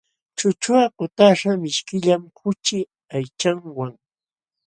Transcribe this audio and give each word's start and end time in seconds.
Chuchuqa 0.37 0.83
kutaśhqa 0.97 1.51
mishkillam 1.63 2.21
kuchi 2.39 2.77
aychanwa. 3.15 3.87